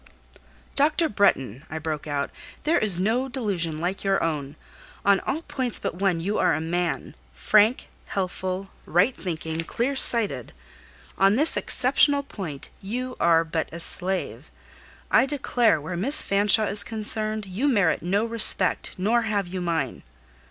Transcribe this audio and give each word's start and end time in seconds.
"Dr. 0.75 1.07
Bretton," 1.09 1.63
I 1.69 1.77
broke 1.77 2.07
out, 2.07 2.31
"there 2.63 2.79
is 2.79 2.97
no 2.97 3.29
delusion 3.29 3.77
like 3.77 4.03
your 4.03 4.23
own. 4.23 4.55
On 5.05 5.19
all 5.19 5.43
points 5.43 5.77
but 5.77 5.93
one 5.93 6.19
you 6.19 6.39
are 6.39 6.55
a 6.55 6.59
man, 6.59 7.13
frank, 7.35 7.87
healthful, 8.07 8.71
right 8.87 9.15
thinking, 9.15 9.61
clear 9.63 9.95
sighted: 9.95 10.53
on 11.19 11.35
this 11.35 11.55
exceptional 11.55 12.23
point 12.23 12.71
you 12.81 13.15
are 13.19 13.43
but 13.43 13.71
a 13.71 13.79
slave. 13.79 14.49
I 15.11 15.27
declare, 15.27 15.79
where 15.79 15.95
Miss 15.95 16.23
Fanshawe 16.23 16.65
is 16.71 16.83
concerned, 16.83 17.45
you 17.45 17.67
merit 17.67 18.01
no 18.01 18.25
respect; 18.25 18.95
nor 18.97 19.21
have 19.21 19.47
you 19.47 19.61
mine." 19.61 20.01